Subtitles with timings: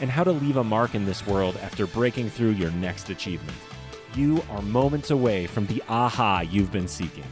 [0.00, 3.56] and how to leave a mark in this world after breaking through your next achievement.
[4.14, 7.24] You are moments away from the aha you've been seeking.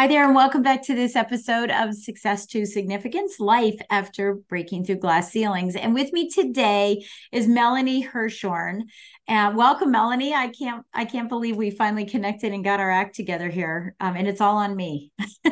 [0.00, 4.82] Hi there, and welcome back to this episode of Success to Significance Life After Breaking
[4.82, 5.76] Through Glass Ceilings.
[5.76, 8.86] And with me today is Melanie Herschorn.
[9.28, 10.32] Uh, welcome, Melanie.
[10.32, 13.94] I can't I can't believe we finally connected and got our act together here.
[14.00, 15.12] Um, and it's all on me.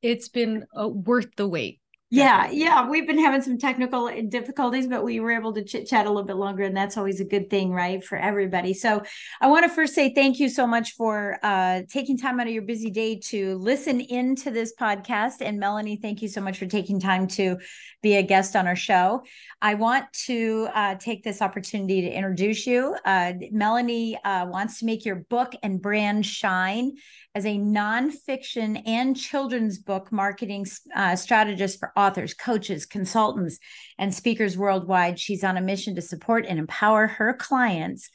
[0.00, 1.81] it's been uh, worth the wait.
[2.14, 6.04] Yeah, yeah, we've been having some technical difficulties, but we were able to chit chat
[6.04, 8.74] a little bit longer, and that's always a good thing, right, for everybody.
[8.74, 9.02] So,
[9.40, 12.52] I want to first say thank you so much for uh, taking time out of
[12.52, 15.36] your busy day to listen into this podcast.
[15.40, 17.56] And Melanie, thank you so much for taking time to
[18.02, 19.22] be a guest on our show.
[19.62, 22.94] I want to uh, take this opportunity to introduce you.
[23.06, 26.92] Uh, Melanie uh, wants to make your book and brand shine
[27.34, 33.58] as a nonfiction and children's book marketing uh, strategist for authors, coaches, consultants,
[33.98, 35.18] and speakers worldwide.
[35.18, 38.10] She's on a mission to support and empower her clients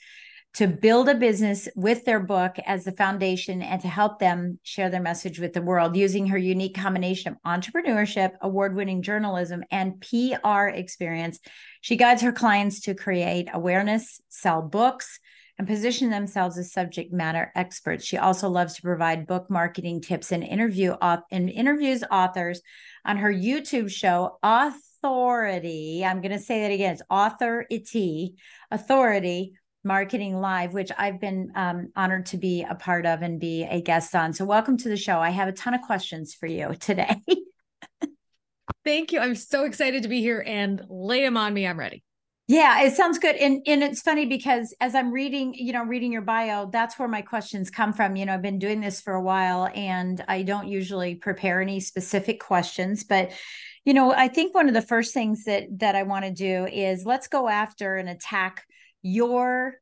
[0.53, 4.89] to build a business with their book as the foundation and to help them share
[4.89, 10.01] their message with the world using her unique combination of entrepreneurship, award winning journalism, and
[10.01, 11.39] PR experience.
[11.81, 15.19] She guides her clients to create awareness, sell books,
[15.57, 18.05] and position themselves as subject matter experts.
[18.05, 20.95] She also loves to provide book marketing tips and interview
[21.31, 22.61] and interviews authors
[23.05, 26.03] on her YouTube show Authority.
[26.05, 26.93] I'm going to say that again.
[26.93, 27.89] It's Author It
[28.71, 33.63] Authority Marketing Live, which I've been um, honored to be a part of and be
[33.63, 34.33] a guest on.
[34.33, 35.19] So, welcome to the show.
[35.19, 37.15] I have a ton of questions for you today.
[38.83, 39.19] Thank you.
[39.19, 41.67] I'm so excited to be here and lay them on me.
[41.67, 42.03] I'm ready.
[42.49, 43.35] Yeah, it sounds good.
[43.35, 47.07] And and it's funny because as I'm reading, you know, reading your bio, that's where
[47.09, 48.15] my questions come from.
[48.15, 51.81] You know, I've been doing this for a while and I don't usually prepare any
[51.81, 53.31] specific questions, but
[53.83, 56.65] you know, I think one of the first things that that I want to do
[56.67, 58.63] is let's go after and attack
[59.01, 59.75] your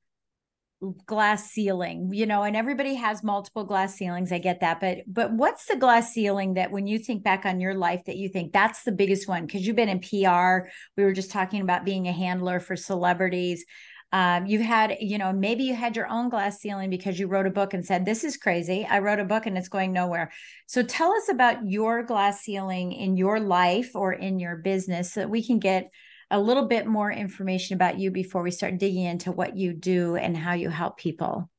[1.06, 5.32] glass ceiling you know and everybody has multiple glass ceilings i get that but but
[5.32, 8.52] what's the glass ceiling that when you think back on your life that you think
[8.52, 9.46] that's the biggest one?
[9.46, 13.66] Because you've been in pr we were just talking about being a handler for celebrities.
[14.12, 17.48] Um, you've had you know maybe you had your own glass ceiling because you wrote
[17.48, 20.32] a book and said this is crazy i wrote a book and it's going nowhere.
[20.68, 25.22] So tell us about your glass ceiling in your life or in your business so
[25.22, 25.90] that we can get
[26.36, 30.18] a little bit more information about you before we start digging into what you do
[30.18, 31.50] and how you help people?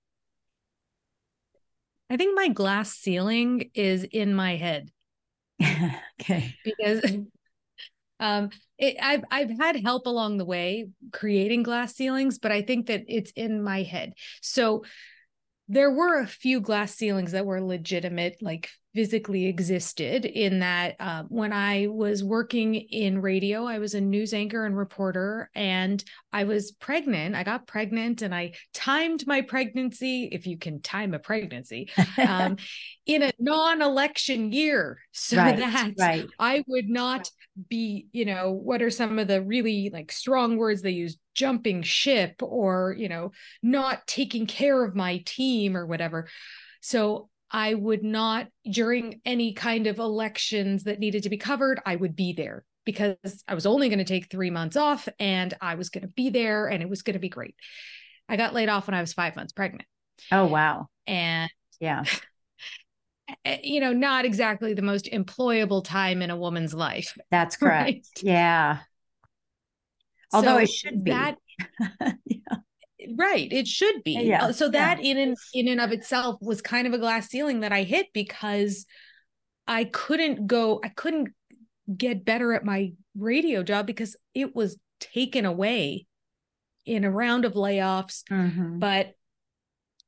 [2.11, 4.91] I think my glass ceiling is in my head.
[6.21, 6.55] okay.
[6.63, 7.05] Because
[8.21, 12.89] um it, I've I've had help along the way creating glass ceilings, but I think
[12.89, 14.13] that it's in my head.
[14.43, 14.85] So
[15.69, 21.23] there were a few glass ceilings that were legitimate, like physically existed in that uh,
[21.29, 26.03] when I was working in radio, I was a news anchor and reporter, and
[26.33, 27.35] I was pregnant.
[27.35, 32.57] I got pregnant and I timed my pregnancy, if you can time a pregnancy, um,
[33.07, 36.27] in a non election year so right, that right.
[36.39, 37.31] I would not
[37.69, 41.19] be, you know, what are some of the really like strong words they use?
[41.35, 46.29] Jumping ship or, you know, not taking care of my team or whatever.
[46.81, 51.97] So I would not, during any kind of elections that needed to be covered, I
[51.97, 55.75] would be there because I was only going to take three months off and I
[55.75, 57.55] was going to be there and it was going to be great.
[58.29, 59.87] I got laid off when I was five months pregnant.
[60.33, 60.89] Oh, wow.
[61.07, 62.05] And yeah.
[63.45, 67.13] Eh, you know, not exactly the most employable time in a woman's life.
[67.29, 67.85] That's correct.
[67.85, 68.07] Right?
[68.23, 68.79] Yeah.
[70.33, 71.11] Although so it should be.
[71.11, 71.37] That,
[72.25, 72.59] yeah
[73.17, 74.47] right it should be yeah.
[74.47, 75.11] Uh, so that yeah.
[75.11, 78.07] in and in and of itself was kind of a glass ceiling that i hit
[78.13, 78.87] because
[79.67, 81.29] i couldn't go i couldn't
[81.97, 86.07] get better at my radio job because it was taken away
[86.85, 88.79] in a round of layoffs mm-hmm.
[88.79, 89.13] but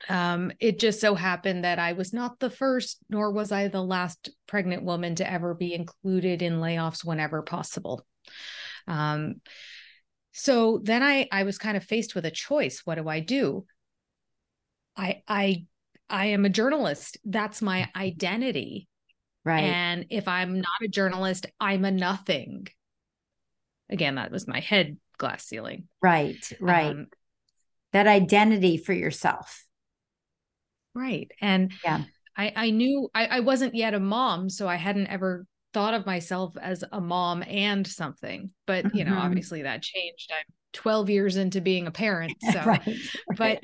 [0.09, 3.83] um it just so happened that i was not the first nor was i the
[3.83, 8.05] last pregnant woman to ever be included in layoffs whenever possible
[8.87, 9.35] um
[10.33, 13.65] so then i i was kind of faced with a choice what do i do
[14.97, 15.65] i i
[16.09, 18.89] i am a journalist that's my identity
[19.45, 22.67] right and if i'm not a journalist i'm a nothing
[23.91, 25.89] again, that was my head glass ceiling.
[26.01, 26.91] Right, right.
[26.91, 27.07] Um,
[27.93, 29.65] that identity for yourself.
[30.95, 31.31] right.
[31.41, 32.05] And Yeah.
[32.37, 35.47] I, I knew I, I wasn't yet a mom, so I hadn't ever
[35.79, 38.51] thought of myself as a mom and something.
[38.67, 39.21] But you know, Mhm.
[39.21, 40.33] obviously that changed.
[40.37, 42.33] I'm 12 years into being a parent.
[42.53, 42.83] So right.
[43.37, 43.61] but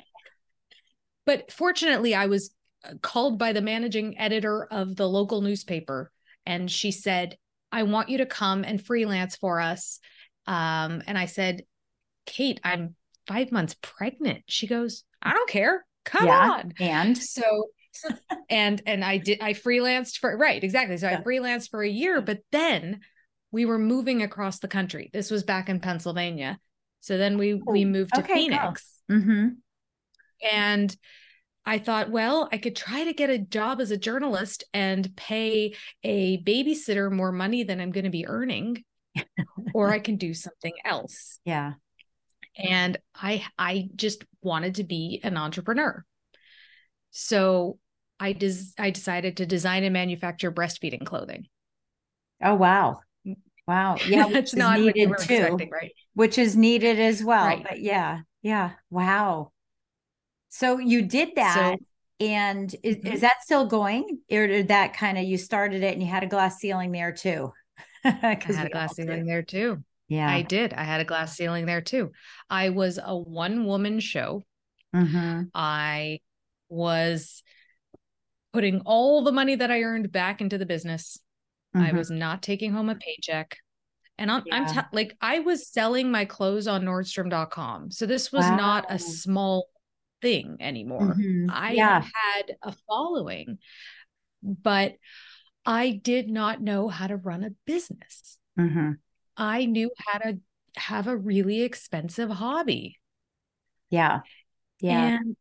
[1.26, 6.12] but fortunately i was uh, called by the managing editor of the local newspaper
[6.46, 7.36] and she said
[7.72, 9.98] i want you to come and freelance for us
[10.46, 11.62] um, and i said
[12.26, 12.94] kate i'm
[13.26, 16.50] five months pregnant she goes i don't care come Yeah.
[16.50, 17.68] on and so-
[18.48, 21.18] and and i did i freelanced for right exactly so Yeah.
[21.18, 23.00] i freelanced for a year but then
[23.52, 26.58] we were moving across the country this was back in pennsylvania
[27.00, 28.40] so then we we Oh, moved to okay, cool.
[28.40, 29.48] phoenix hmm
[30.52, 30.94] and
[31.66, 35.74] I thought, well, I could try to get a job as a journalist and pay
[36.02, 38.84] a babysitter more money than I'm going to be earning,
[39.72, 41.40] or I can do something else.
[41.46, 41.74] yeah.
[42.58, 46.04] And I I just wanted to be an entrepreneur.
[47.12, 47.78] So
[48.24, 51.46] I des- I decided to design and manufacture breastfeeding clothing.
[52.42, 53.00] Oh wow.
[53.66, 53.96] Wow.
[54.08, 55.34] Yeah, which is not what you needed were too.
[55.34, 55.92] expecting, right?
[56.14, 57.44] Which is needed as well.
[57.44, 57.62] Right.
[57.62, 58.20] But yeah.
[58.42, 58.70] Yeah.
[58.90, 59.52] Wow.
[60.48, 61.76] So you did that.
[62.18, 64.20] and is, is that still going?
[64.30, 67.12] Or did that kind of you started it and you had a glass ceiling there
[67.12, 67.52] too?
[68.04, 69.82] I had a glass ceiling there too.
[70.08, 70.30] Yeah.
[70.30, 70.72] I did.
[70.72, 72.12] I had a glass ceiling there too.
[72.48, 74.44] I was a one woman show.
[74.94, 75.50] Mhm.
[75.54, 76.20] I
[76.70, 77.42] was
[78.54, 81.18] putting all the money that I earned back into the business.
[81.74, 81.96] I Mhm.
[81.96, 83.58] was not taking home a paycheck.
[84.16, 87.90] And I'm, I'm t- like, I was selling my clothes on Nordstrom.com.
[87.90, 89.66] So this was not a small
[90.22, 91.16] thing anymore.
[91.16, 91.46] Mhm.
[91.50, 92.00] I yeah.
[92.14, 93.58] had a following,
[94.40, 94.94] but
[95.66, 98.38] I did not know how to run a business.
[98.56, 98.98] Mhm.
[99.36, 100.38] I knew how to
[100.76, 103.00] have a really expensive hobby.
[103.90, 104.20] Yeah.
[104.78, 105.18] Yeah.
[105.18, 105.36] And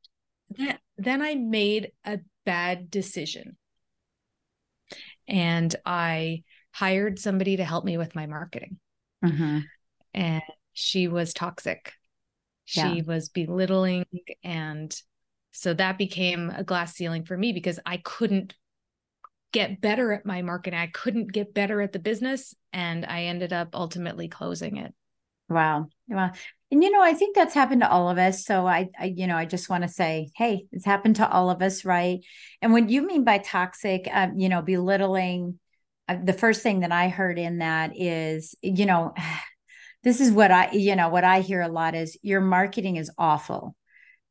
[0.50, 3.58] then, then I made a bad decision.
[5.28, 8.80] And I hired somebody to help me with my marketing.
[9.24, 9.64] Mhm.
[10.14, 10.44] And
[10.74, 11.94] she was toxic.
[12.66, 13.02] She Yeah.
[13.04, 14.06] was belittling.
[14.44, 14.96] And
[15.52, 18.56] so that became a glass ceiling for me because I couldn't
[19.52, 20.80] get better at my marketing.
[20.80, 22.56] I couldn't get better at the business.
[22.72, 24.96] And I ended up ultimately closing it.
[25.50, 25.88] Wow.
[26.08, 26.32] Wow.
[26.72, 28.46] And you know, I think that's happened to all of us.
[28.46, 31.50] So I, I you know, I just want to say, hey, it's happened to all
[31.50, 32.20] of us, right?
[32.62, 35.60] And what you mean by toxic, um, you know, belittling,
[36.08, 39.14] uh, the first thing that I heard in that is, you know,
[40.04, 43.12] this is what I, you know, what I hear a lot is your marketing is
[43.18, 43.76] awful.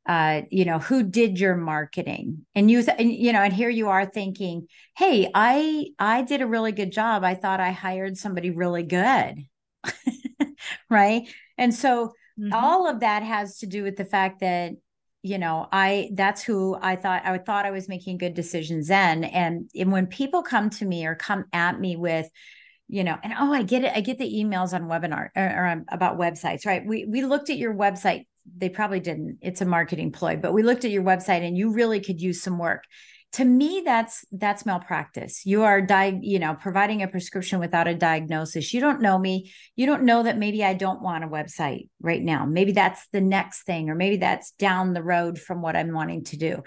[0.05, 2.45] Uh, you know, who did your marketing?
[2.55, 4.67] And you, th- and, you know, and here you are thinking,
[4.97, 7.23] hey, I, I did a really good job.
[7.23, 9.45] I thought I hired somebody really good.
[10.89, 11.27] right.
[11.57, 12.51] And so Mhm.
[12.51, 14.73] all of that has to do with the fact that
[15.21, 19.23] you know i that's who i thought i thought i was making good decisions then.
[19.23, 22.27] And, and when people come to me or come at me with
[22.89, 25.85] you know and oh i get it i get the emails on webinar or, or
[25.89, 26.85] about websites right?
[26.85, 28.25] We we looked at your website.
[28.57, 29.37] They probably didn't.
[29.41, 32.41] It's a marketing ploy but we looked at your website and you really could use
[32.41, 32.83] some work
[33.33, 35.45] to me that's that's malpractice.
[35.45, 38.73] You are di- you know providing a prescription without a diagnosis.
[38.73, 39.51] You don't know me.
[39.75, 42.45] You don't know that maybe i don't want a website right now.
[42.45, 46.23] Maybe that's the next thing or maybe that's down the road from what i'm wanting
[46.25, 46.63] to do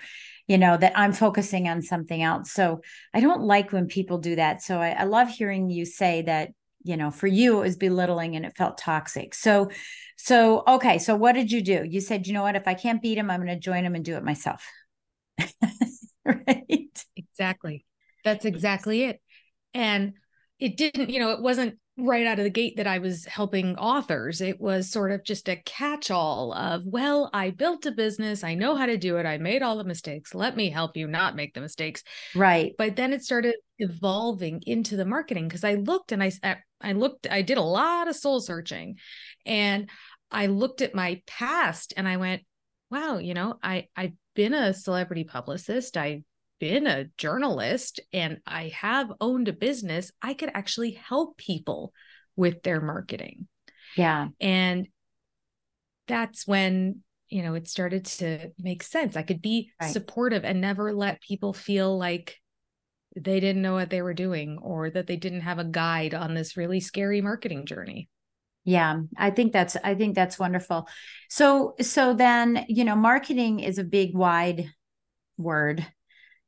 [0.49, 2.53] you know that i'm focusing on something else.
[2.53, 2.81] So
[3.15, 4.63] i don't like when people do that.
[4.63, 6.51] So i, I love hearing you say that
[6.83, 9.35] you know for you it was belittling and it felt toxic.
[9.35, 9.71] So
[10.17, 10.99] so okay.
[10.99, 11.85] So what did you do?
[11.89, 12.57] You said you know what?
[12.57, 14.67] If i can't beat him i'm going to join him and do it myself
[16.47, 17.85] right Exactly.
[18.25, 19.21] That's exactly it.
[19.75, 20.15] And
[20.59, 23.77] it didn't, you know, it wasn't right out of the gate that I was helping
[23.77, 24.41] authors.
[24.41, 28.45] It was sort of just a catch all of, well, I built a business.
[28.45, 29.27] I know how to do it.
[29.27, 30.35] I made all the mistakes.
[30.35, 32.03] Let me help you not make the mistakes.
[32.35, 36.33] right But then it started evolving into the marketing because I looked and I,
[36.81, 38.97] I looked, I did a lot of soul searching
[39.45, 39.89] and
[40.31, 42.43] I looked at my past and I went,
[42.91, 45.97] wow, you know, I, I've been a celebrity publicist.
[45.97, 46.23] I've
[46.61, 50.13] been a journalist and I have owned a business.
[50.23, 51.93] I could actually help people
[52.37, 53.49] with their marketing.
[53.97, 54.87] yeah And
[56.07, 59.17] that's when, you know, it started to make sense.
[59.17, 59.91] I could be Right.
[59.93, 62.37] supportive and never let people feel like
[63.17, 66.35] they didn't know what they were doing or that they didn't have a guide on
[66.35, 68.09] this really scary marketing journey.
[68.67, 70.89] Yeah, I think that's I think that's wonderful.
[71.31, 74.69] So so then, you know, marketing is a big wide
[75.39, 75.81] word.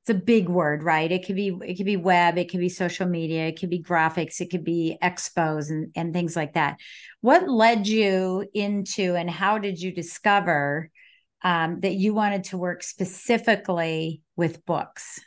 [0.02, 1.12] it's a big word, right?
[1.12, 3.82] It could be it could be web, it could be social media, it could be
[3.82, 6.78] graphics, it could be expos and and things like that.
[7.22, 10.90] What led you into and how did you discover
[11.44, 15.20] um, that you wanted to work specifically with books?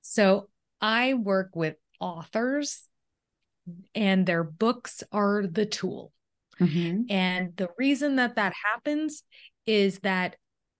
[0.00, 0.48] So
[0.80, 2.82] I work with authors,
[3.94, 6.12] and their books are the tool.
[6.60, 7.10] Mm-hmm.
[7.10, 9.22] And the reason that that happens
[9.66, 10.36] is that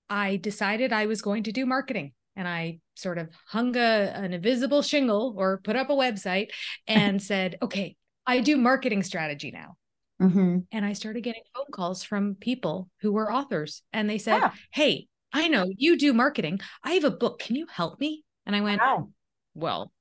[0.08, 4.32] I decided I was going to do marketing and I sort of hung a, an
[4.32, 6.48] invisible shingle or put up a website
[6.86, 7.96] and said, okay,
[8.26, 9.76] I do marketing strategy now.
[10.20, 10.58] Mm-hmm.
[10.70, 14.52] And I started getting phone calls from people who were authors and they said, yeah.
[14.70, 16.60] Hey, I know you do marketing.
[16.84, 17.40] I have a book.
[17.40, 18.22] Can you help me?
[18.46, 19.08] And I went, wow.
[19.54, 19.92] Well,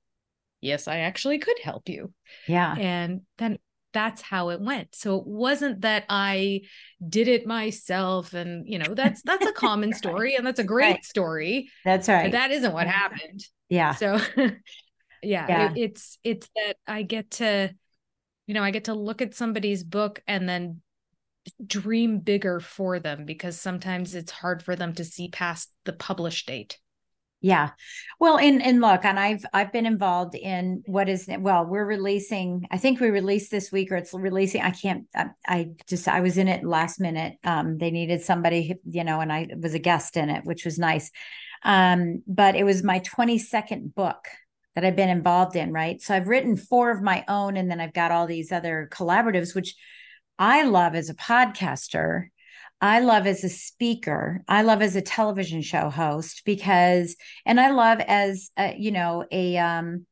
[0.61, 2.13] yes, I actually could help you.
[2.47, 2.75] Yeah.
[2.77, 3.57] And then
[3.93, 4.95] that's how it went.
[4.95, 6.61] So it wasn't that I
[7.07, 10.91] did it myself and you know that's that's a common story and that's a great
[10.91, 11.05] right.
[11.05, 11.69] story.
[11.83, 12.25] That's right.
[12.25, 13.43] But that isn't what happened.
[13.69, 13.95] Yeah.
[13.95, 14.51] So yeah,
[15.23, 15.71] yeah.
[15.71, 17.73] It, it's it's that I get to
[18.47, 20.81] you know, I get to look at somebody's book and then
[21.65, 26.47] dream bigger for them because sometimes it's hard for them to see past the published
[26.47, 26.77] date.
[27.43, 27.71] Yeah.
[28.19, 32.67] Well, and and look, and I've I've been involved in what is well, we're releasing,
[32.69, 34.61] I think we released this week or it's releasing.
[34.61, 37.37] I can't I, I just I was in it last minute.
[37.43, 40.77] Um they needed somebody, you know, and I was a guest in it, which was
[40.77, 41.09] nice.
[41.63, 44.27] Um, but it was my 22nd book
[44.75, 46.01] that I've been involved in, right?
[46.01, 49.53] So I've written four of my own, and then I've got all these other collaboratives,
[49.53, 49.75] which
[50.39, 52.27] I love as a podcaster
[52.81, 54.43] I love as a speaker.
[54.47, 59.23] I love as a television show host because, and I love as a, you know
[59.31, 60.07] a um,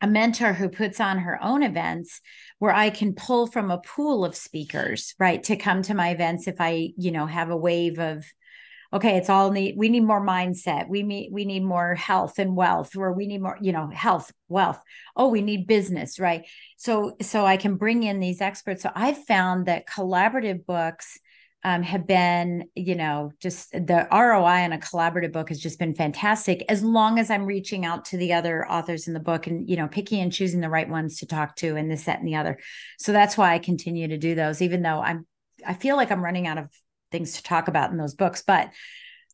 [0.00, 2.20] a mentor who puts on her own events
[2.60, 6.46] where I can pull from a pool of speakers, right, to come to my events
[6.46, 8.24] if I you know have a wave of
[8.92, 10.88] okay it's all need we need more mindset.
[10.88, 14.30] We need we need more health and wealth or we need more you know health
[14.48, 14.80] wealth.
[15.16, 16.46] Oh we need business right?
[16.76, 18.84] So so i can bring in these experts.
[18.84, 21.18] So i've found that collaborative books
[21.64, 25.94] um, have been, you know, just the ROI on a collaborative book has just been
[25.94, 29.68] fantastic as long as I'm reaching out to the other authors in the book and,
[29.68, 32.26] you know, picking and choosing the right ones to talk to and this, that, and
[32.26, 32.58] the other.
[32.98, 35.26] So that's why I continue to do those, even though I'm,
[35.64, 36.68] I feel like I'm running out of
[37.12, 38.42] things to talk about in those books.
[38.44, 38.70] But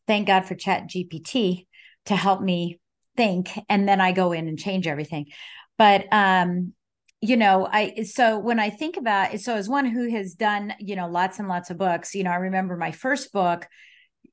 [0.05, 1.65] thank God for Chat GPT
[2.05, 2.79] to help me
[3.17, 3.49] think.
[3.69, 5.27] And then I go in and change everything.
[5.79, 6.73] But um,
[7.21, 10.73] you know i so when i think about it so as one who has done
[10.79, 13.67] you know lots and lots of books you know i remember my first book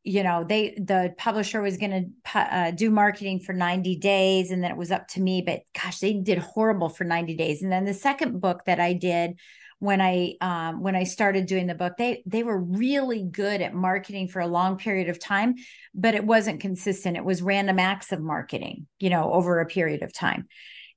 [0.07, 4.63] you know they the publisher was going to uh, do marketing for 90 days and
[4.63, 7.61] then it was up to me but gosh they did horrible for 90 days.
[7.63, 9.33] And then the second book that i did
[9.81, 13.75] when i um, when i started doing the book they they were really good at
[13.75, 15.57] marketing for a long period of time
[15.93, 17.17] but it wasn't consistent.
[17.17, 20.47] It was random acts of marketing you know over a period of time.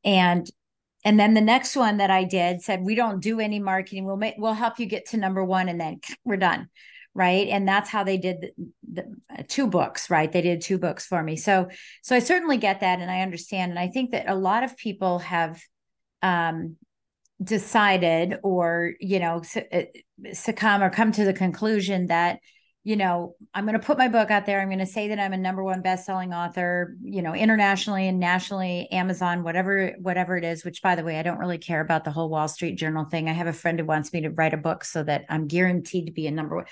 [0.05, 0.48] And
[1.06, 4.06] and then the next one that I did said, we don't do any marketing.
[4.06, 6.70] We'll make, we'll help you get to number one and then we're done.
[7.15, 7.48] Right.
[7.48, 10.32] And that's how they did the, the uh, two books, right?
[10.32, 11.36] They did two books for me.
[11.36, 11.70] So,
[12.03, 13.00] so I certainly get that.
[13.00, 13.72] And I understand.
[13.72, 15.60] And I think that a lot of people have,
[16.22, 16.77] um,
[17.41, 19.41] decided or, you know,
[19.74, 19.82] uh,
[20.34, 22.39] succumb or come to the conclusion that,
[22.89, 24.60] you know, I'm going to put my book out there.
[24.60, 28.19] I'm going to say that I'm a number one best-selling author, you know, internationally and
[28.19, 30.65] nationally, Amazon, whatever, whatever it is.
[30.65, 33.29] Which, by the way, I don't really care about the whole Wall Street Journal thing.
[33.29, 36.08] I have a friend who wants me to write a book so that I'm guaranteed
[36.08, 36.65] to be a number one,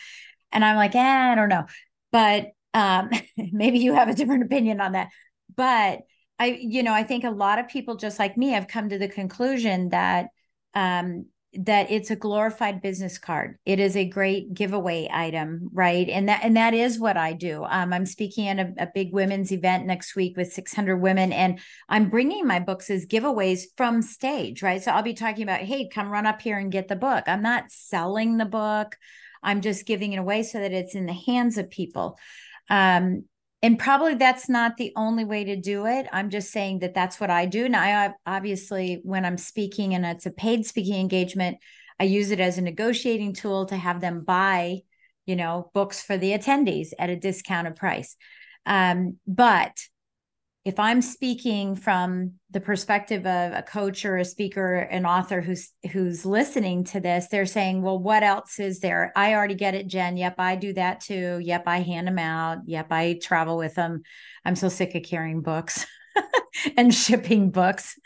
[0.52, 1.66] and I'm like, eh, I don't know,
[2.12, 5.10] but um, maybe you have a different opinion on that.
[5.56, 6.00] But
[6.40, 8.98] I, you know, I think a lot of people, just like me, have come to
[8.98, 10.30] the conclusion that
[10.74, 13.58] um, that it's a glorified business card.
[13.66, 16.08] It is a great giveaway item, right?
[16.10, 17.64] And that and that is what I do.
[17.64, 21.60] Um, I'm speaking at a, a, big women's event next week with 600 women, and
[21.88, 24.84] I'm bringing my books as giveaways from stage, right?
[24.84, 27.24] So I'll be talking about, hey, come run up here and get the book.
[27.28, 28.98] I'm not selling the book.
[29.42, 32.18] I'm just giving it away so that it's in the hands of people.
[32.70, 33.24] Um,
[33.62, 36.08] and probably that's not the only way to do it.
[36.12, 37.68] I'm just saying that that's what i do.
[37.70, 41.58] Now i obviously when i'm speaking and it's a paid speaking engagement
[42.00, 44.82] i use it as a negotiating tool to have them buy
[45.26, 48.16] you know books for the attendees at a discounted price.
[48.66, 49.78] Um, but
[50.68, 55.72] if I'm speaking from the perspective of a coach or a speaker, an author who's
[55.94, 59.14] who's listening to this, they're saying, "Well, what else is there?
[59.16, 60.18] I already get it, Jen.
[60.18, 61.40] Yep, I do that too.
[61.42, 62.60] Yep, I hand them out.
[62.66, 64.04] Yep, I travel with them.
[64.44, 65.86] I'm so sick of carrying books
[66.78, 67.98] and shipping books.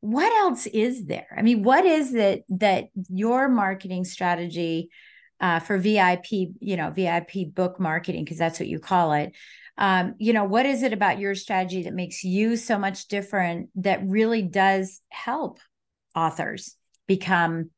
[0.00, 1.34] What else is there?
[1.34, 4.90] I mean, what is it that your marketing strategy
[5.40, 9.32] uh, for VIP, you know, VIP book marketing, because that's what you call it.
[9.82, 13.68] Um, you know, what is it about your strategy that makes you so much different
[13.74, 15.58] that really does help
[16.14, 16.76] authors
[17.08, 17.70] become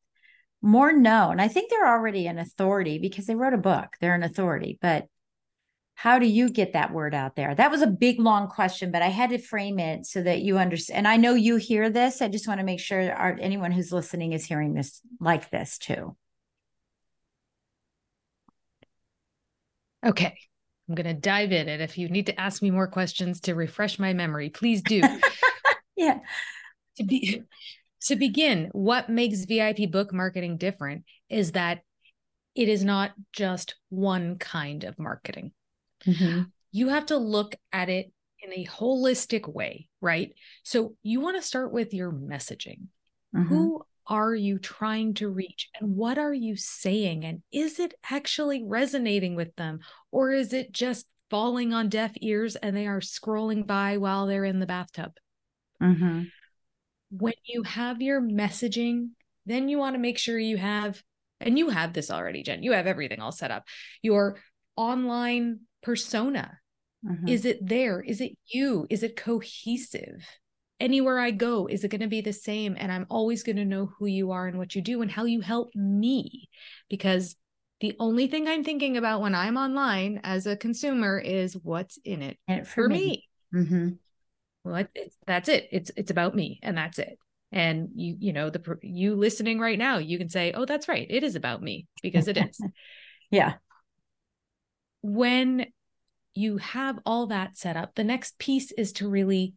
[0.61, 1.41] more known?
[1.41, 5.07] I think they're already an authority because they wrote a book, they're an authority, but
[5.95, 7.55] how do you get that word out there?
[7.55, 10.59] That was a big, long question, but I had to frame it so that you
[10.59, 10.99] understand.
[10.99, 12.21] And I know you hear this.
[12.21, 15.79] I just want to make sure our, anyone who's listening is hearing this like this
[15.79, 16.17] too.
[20.05, 20.37] Okay.
[20.89, 21.69] I'm going to dive in.
[21.69, 25.03] And if you need to ask me more questions to refresh my memory, please do.
[25.97, 26.19] yeah.
[26.97, 27.43] To be
[28.03, 31.81] to begin, what makes VIP book marketing different is that
[32.55, 35.53] it is not just one kind of marketing.
[36.07, 36.43] Mm-hmm.
[36.71, 38.13] You have to look at it
[38.43, 40.35] in a holistic way, right?
[40.63, 42.89] So you want to start with your messaging.
[43.35, 43.43] Mm-hmm.
[43.45, 48.63] Who are you trying to reach and what are you saying and is it actually
[48.65, 49.81] resonating with them
[50.11, 54.45] or is it just falling on deaf ears and they are scrolling by while they're
[54.45, 55.13] in the bathtub?
[55.83, 56.23] Mm-hmm.
[57.11, 59.11] when you have your messaging
[59.45, 61.03] then you want to make sure you have
[61.41, 63.65] and you have this already jen you have everything all set up
[64.01, 64.37] your
[64.77, 66.59] online persona.
[67.07, 67.29] Mm-hmm.
[67.29, 68.01] is it there?
[68.01, 68.87] Is it you?
[68.89, 70.27] Is it cohesive
[70.81, 72.77] anywhere I go, is it going to be the same?
[72.79, 75.25] And I'm always going to know who you are and what you do and how
[75.25, 76.49] you help me.
[76.89, 77.37] Because
[77.81, 82.23] the only thing I'm thinking about when I'm online as a consumer is what's in
[82.23, 83.25] it, for, for, me.
[83.53, 83.63] me.
[83.63, 83.89] Mm-hmm.
[84.65, 85.69] Well, it's, that's it.
[85.71, 87.19] It's it's about me, and that's it.
[87.53, 91.07] And you you know the you listening right now, you can say, "Oh, that's right.
[91.09, 92.59] It is about me because it is."
[93.31, 93.55] yeah.
[95.03, 95.67] When
[96.33, 99.53] you have all that set up, the next piece is to really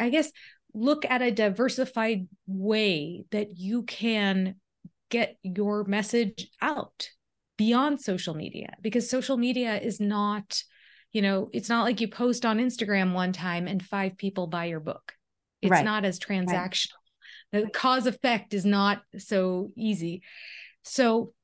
[0.00, 0.32] I guess,
[0.74, 4.56] look at a diversified way that you can
[5.10, 7.10] get your message out
[7.56, 10.62] beyond social media because social media is not
[11.12, 14.64] you know it's not like you post on instagram one time and five people buy
[14.64, 15.12] your book
[15.60, 15.84] it's right.
[15.84, 16.94] not as transactional
[17.52, 17.64] right.
[17.64, 20.22] the cause effect is not so easy
[20.84, 21.34] so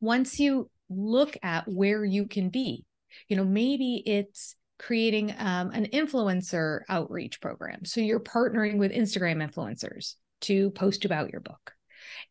[0.00, 2.84] once you look at where you can be
[3.26, 4.54] you know maybe it's
[4.86, 7.84] creating um, an influencer outreach program.
[7.86, 11.72] So you're partnering with Instagram influencers to post about your book.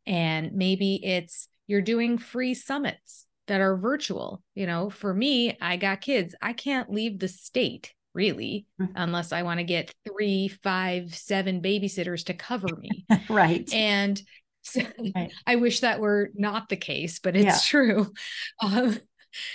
[0.05, 4.43] And maybe it's you're doing free summits that are virtual.
[4.53, 6.35] You know, for me, I got kids.
[6.41, 8.91] I can't leave the state really mm-hmm.
[8.95, 13.05] unless I want to get three, five, seven babysitters to cover me.
[13.29, 13.67] right.
[13.73, 14.21] And
[14.61, 14.81] so
[15.15, 15.31] right.
[15.47, 17.59] I wish that were not the case, but it's yeah.
[17.65, 18.13] true.
[18.61, 18.97] Um,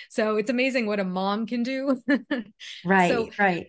[0.09, 2.01] so it's amazing what a mom can do.
[2.85, 3.67] right, so, right.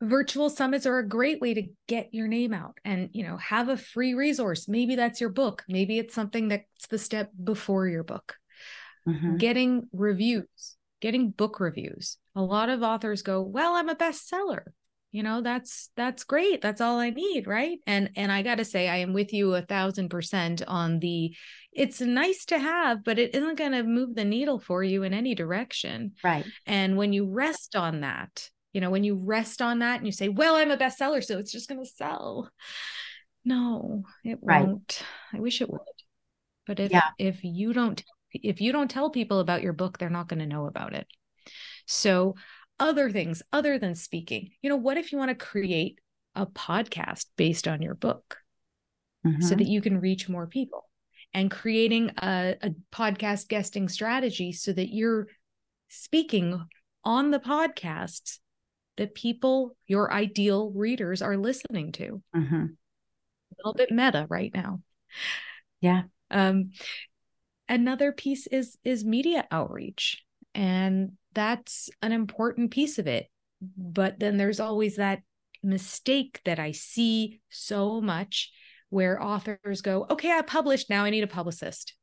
[0.00, 3.68] Virtual summits are a great way to get your name out and, you know, have
[3.68, 4.66] a free resource.
[4.66, 5.62] Maybe that's your book.
[5.68, 8.34] Maybe it's something that's the step before your book.
[9.08, 9.36] Mm-hmm.
[9.36, 12.18] Getting reviews, getting book reviews.
[12.34, 14.62] A lot of authors go, "Well, I'm a bestseller."
[15.12, 18.64] You know that's that's great that's all i need right and and i got to
[18.64, 21.32] say i am with you a thousand percent on the
[21.72, 25.14] it's nice to have, but it isn't going to move the needle for you in
[25.14, 26.12] any direction.
[26.22, 26.44] Right.
[26.66, 30.12] And when you rest on that, you know, when you rest on that and you
[30.12, 32.50] say, well, I'm a bestseller, so it's just going to sell.
[33.44, 34.66] No, it right.
[34.66, 35.02] won't.
[35.32, 35.80] I wish it would.
[36.66, 37.08] But if yeah.
[37.18, 40.46] if you don't if you don't tell people about your book, they're not going to
[40.46, 41.06] know about it.
[41.86, 42.36] So,
[42.82, 45.98] other things other than speaking, you know, what if you want to create
[46.34, 48.38] a podcast based on your book
[49.26, 49.42] mm-hmm.
[49.42, 50.88] so that you can reach more people?
[51.34, 55.28] and creating a, a podcast guesting strategy so that you're
[55.88, 56.66] speaking
[57.04, 58.38] on the podcasts
[58.96, 62.22] that people, your ideal readers, are listening to.
[62.36, 62.64] Mm-hmm.
[62.64, 64.80] A little bit meta right now.
[65.80, 66.02] Yeah.
[66.30, 66.70] Um,
[67.68, 70.22] another piece is is media outreach,
[70.54, 73.28] and that's an important piece of it.
[73.76, 75.22] But then there's always that
[75.62, 78.50] mistake that I see so much
[78.90, 81.94] where authors go, okay, I published, now I need a publicist.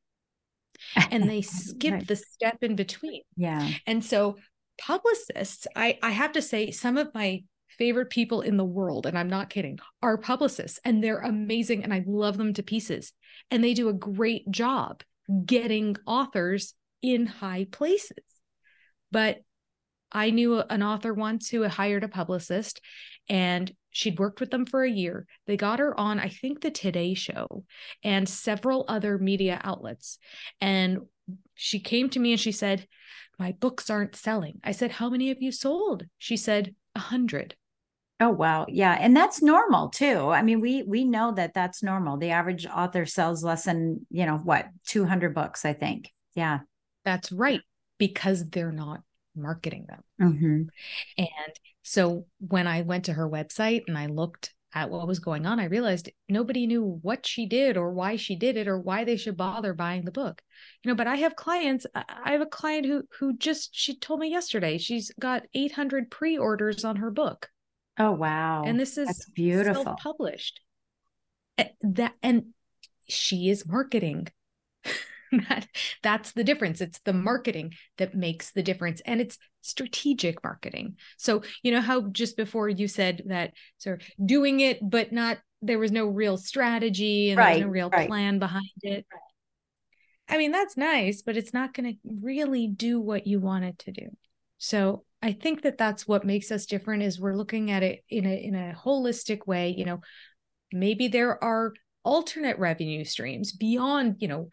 [1.11, 2.07] And they skip right.
[2.07, 3.21] the step in between.
[3.35, 3.69] Yeah.
[3.85, 4.37] And so
[4.79, 7.43] publicists, I, I have to say, some of my
[7.77, 11.93] favorite people in the world, and I'm not kidding, are publicists, and they're amazing, and
[11.93, 13.13] I love them to pieces.
[13.51, 15.03] And they do a great job
[15.45, 18.17] getting authors in high places.
[19.11, 19.39] But
[20.11, 22.81] I knew an author once who hired a publicist,
[23.27, 25.25] and She'd worked with them for a year.
[25.47, 27.65] They got her on, I think, the Today Show
[28.03, 30.19] and several other media outlets.
[30.61, 30.99] And
[31.55, 32.87] she came to me and she said,
[33.39, 34.59] My books aren't selling.
[34.63, 36.03] I said, How many have you sold?
[36.17, 37.55] She said, A hundred.
[38.21, 38.65] Oh wow.
[38.69, 40.29] Yeah, and that's normal too.
[40.29, 42.17] I mean, we we know that that's normal.
[42.17, 46.11] The average author sells less than, you know, what, 200 books, I think.
[46.35, 46.59] Yeah.
[47.05, 47.61] That's right
[47.99, 49.01] because they're not
[49.35, 50.01] marketing them.
[50.19, 50.61] Mm-hmm.
[51.19, 55.45] And so when I went to her website and I looked at what was going
[55.45, 59.03] on, I realized nobody knew what she did or why she did it or why
[59.03, 60.41] they should bother buying the book.
[60.83, 61.85] You know, but I have clients.
[61.95, 66.85] I have a client who who just she told me yesterday she's got 800 pre-orders
[66.85, 67.49] on her book.
[67.97, 68.63] Oh wow.
[68.65, 69.83] And this is That's beautiful.
[69.83, 70.61] self-published.
[71.57, 72.53] Eh, That and
[73.07, 74.27] she is marketing.
[75.49, 75.67] that
[76.03, 76.81] that's the difference.
[76.81, 80.95] It's the marketing that makes the difference and it's strategic marketing.
[81.17, 85.39] So you know how just before you said that sort of doing it but not
[85.61, 88.07] there was no real strategy and there was no real right.
[88.07, 89.05] plan behind it?
[90.27, 93.79] I mean that's nice but it's not going to really do what you want it
[93.79, 94.07] to do.
[94.57, 98.25] So i think that that's what makes us different is we're looking at it in
[98.25, 100.01] a in a holistic way you know.
[100.71, 104.49] Maybe there are alternate revenue streams beyond you know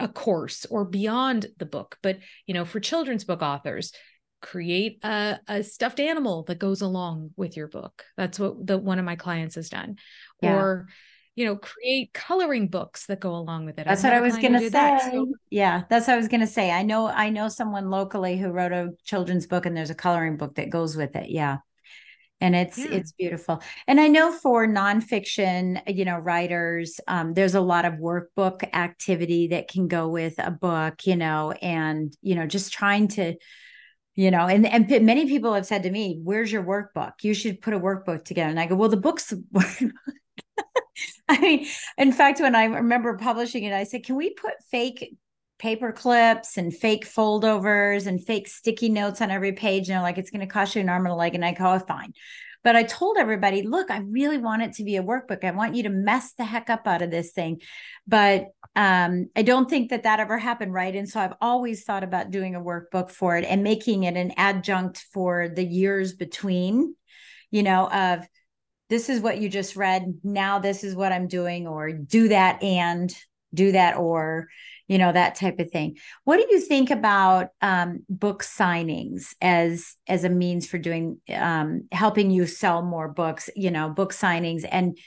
[0.00, 3.92] a course or beyond the book but you know for children's book authors
[4.40, 8.98] create a, a stuffed animal that goes along with your book that's what the one
[8.98, 9.96] of my clients has done
[10.42, 10.54] Yeah.
[10.56, 10.88] or
[11.36, 14.36] you know create coloring books that go along with it That's I've what I was
[14.38, 15.02] gonna that.
[15.02, 15.10] say.
[15.12, 16.70] So- yeah, that's what I was gonna say.
[16.72, 20.36] I know I know someone locally who wrote a children's book and there's a coloring
[20.36, 21.30] book that goes with it.
[21.30, 21.58] Yeah.
[22.40, 22.86] And it's Yeah.
[22.92, 23.60] it's beautiful.
[23.88, 29.48] And I know for nonfiction, you know, writers, um, there's a lot of workbook activity
[29.48, 33.34] that can go with a book, you know, and you know, just trying to,
[34.14, 37.12] you know, and and many people have said to me, "Where's your workbook?
[37.22, 39.32] You should put a workbook together." And I go, "Well, the book's
[41.28, 45.14] I mean, in fact, when I remember publishing it, I said, can we put fake
[45.58, 49.88] paper clips and fake foldovers and fake sticky notes on every page?
[49.88, 51.34] You know, like it's going to cost you an arm and a leg.
[51.34, 52.12] And I go, oh, fine.
[52.64, 55.44] But I told everybody, look, I really want it to be a workbook.
[55.44, 57.60] I want you to mess the heck up out of this thing.
[58.06, 60.94] But um, I don't think that that ever happened, right?
[60.94, 64.32] And so I've always thought about doing a workbook for it and making it an
[64.36, 66.94] adjunct for the years between,
[67.50, 68.26] you know, of
[68.90, 70.18] this is what you just read.
[70.24, 73.14] Now this is what I'm doing, or do that and
[73.54, 74.48] do that, or
[74.88, 75.98] you know that type of thing.
[76.24, 81.86] What do you think about um, book signings as as a means for doing um,
[81.92, 83.50] helping you sell more books?
[83.54, 84.98] You know, book signings and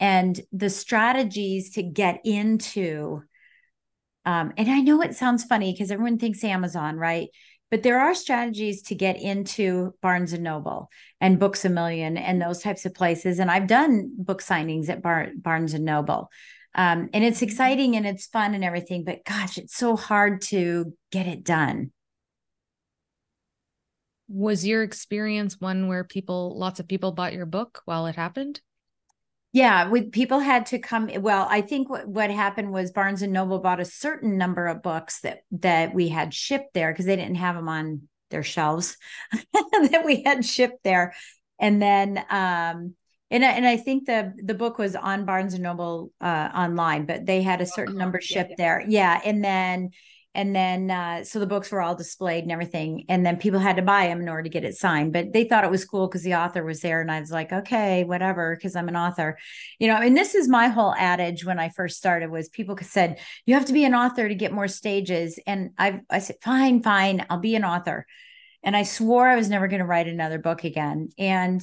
[0.00, 3.22] and the strategies to get into.
[4.26, 7.28] Um, and I know it sounds funny because everyone thinks Amazon, right?
[7.70, 10.90] But there are strategies to get into Barnes and Noble
[11.20, 13.38] and Books a Million and those types of places.
[13.38, 16.30] And I've done book signings at Bar- Barnes and Noble.
[16.74, 20.94] Um, and it's exciting and it's fun and everything, but gosh, it's so hard to
[21.10, 21.92] get it done.
[24.28, 28.60] was your experience one where people lots of people bought your book while it happened
[29.52, 31.10] Yeah, with people had to come.
[31.18, 34.82] Well, I think what, what happened was Barnes and Noble bought a certain number of
[34.82, 38.96] books that that we had shipped there because they didn't have them on their shelves
[39.32, 41.14] that we had shipped there,
[41.58, 42.94] and then um
[43.30, 47.06] and I- and I think the the book was on Barnes and Noble uh online,
[47.06, 48.56] but they had a certain number yeah, shipped yeah.
[48.58, 48.84] there.
[48.88, 49.90] Yeah, and then
[50.34, 53.76] and then uh so the books were all displayed and everything, and then people had
[53.76, 55.12] to buy them in order to get it signed.
[55.12, 57.52] But they thought it was cool because the author was there, and I was like,
[57.52, 59.36] okay, whatever, because I'm an author
[59.78, 63.18] you know and this is my whole adage when i first started was people said
[63.46, 66.82] you have to be an author to get more stages and i i said fine
[66.82, 68.06] fine i'll be an author
[68.62, 71.62] and i swore i was never going to write another book again and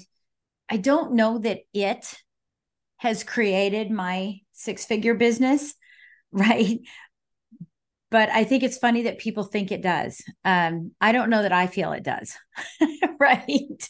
[0.70, 2.16] i don't know that it
[2.98, 5.74] has created my six figure business
[6.32, 6.80] right?
[8.10, 10.22] But i think it's funny that people think it does.
[10.46, 12.36] Um i don't know that i feel it does
[13.20, 13.90] right?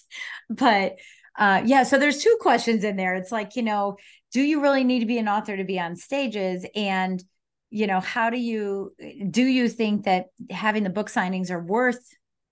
[0.49, 0.97] But
[1.37, 3.15] uh yeah so there's two questions in there.
[3.15, 3.97] It's like you know
[4.31, 6.65] do you really need to be an author to be on stages?
[6.75, 7.23] And
[7.69, 8.93] you know how do you
[9.29, 12.03] do you think that having the book signings are worth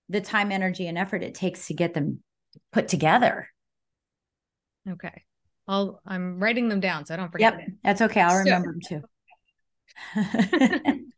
[0.08, 2.22] the time energy and effort it takes to get them
[2.72, 3.48] put together
[4.88, 5.24] okay
[5.68, 8.72] i'll i'm writing them down so i don't forget yep that's okay i'll So- remember
[8.72, 9.02] them too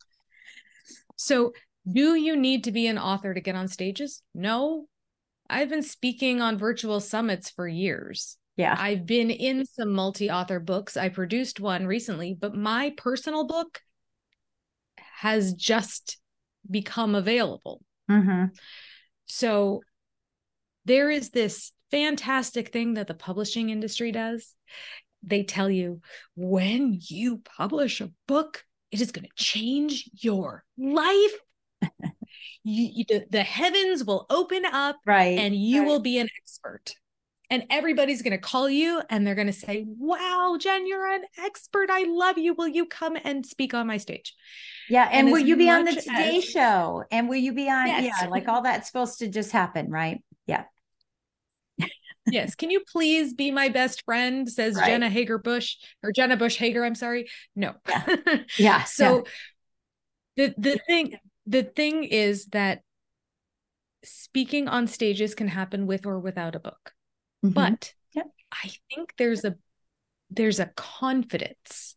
[1.17, 1.53] So,
[1.91, 4.23] do you need to be an author to get on stages?
[4.35, 4.87] No.
[5.51, 8.37] I've been speaking on virtual summits for years.
[8.57, 10.97] yeah I've been in some multi author books.
[10.97, 13.81] I produced one recently, but my personal book
[15.21, 16.19] has just
[16.71, 17.81] become available.
[18.09, 18.45] hmm
[19.27, 19.83] So,
[20.85, 24.55] there is this fantastic thing that the publishing industry does.
[25.23, 26.01] They tell you
[26.37, 31.33] when you publish a book, it is going to change your life.
[32.63, 35.89] you, you- the, heavens will open up right and you right.
[35.89, 36.95] will be an expert.
[37.51, 41.23] and everybody's going to call you and they're going to say, Wow, Jen, you're an
[41.39, 41.89] expert.
[41.91, 42.55] I love you.
[42.55, 44.35] Will you come and speak on my stage?
[44.89, 45.09] Yeah.
[45.11, 47.05] And, and will you be on the Today as, Show?
[47.11, 47.87] And will you be on?
[47.87, 48.15] Yes.
[48.23, 48.29] Yeah.
[48.29, 50.23] Like all that's supposed to just happen, right?
[50.47, 50.65] Yeah.
[52.31, 52.55] Yes.
[52.55, 54.49] Can you please be my best friend?
[54.49, 54.87] Says right.
[54.87, 56.85] Jenna Hager Bush or Jenna Bush Hager.
[56.85, 57.29] I'm sorry.
[57.55, 57.75] No.
[57.89, 58.07] Yeah.
[58.59, 58.85] yeah.
[58.85, 59.25] so
[60.37, 60.49] yeah.
[60.49, 62.83] the the thing the thing is that
[64.05, 66.93] speaking on stages can happen with or without a book.
[67.45, 67.55] Mm-hmm.
[67.55, 68.27] But yep.
[68.53, 69.57] I think there's a
[70.31, 71.97] there's a confidence